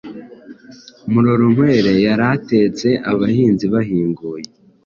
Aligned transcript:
Murorunkwere 1.11 1.91
yaratetse, 2.05 2.87
abahinzi 3.11 3.65
bahinguye, 3.73 4.47